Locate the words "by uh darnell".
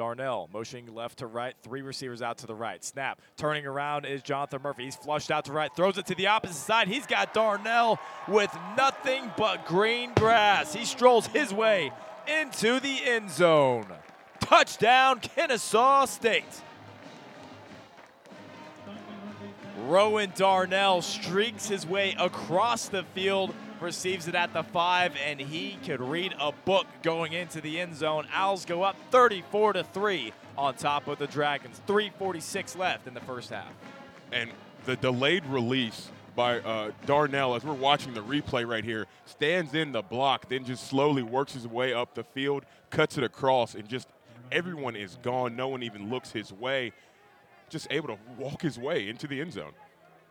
36.36-37.54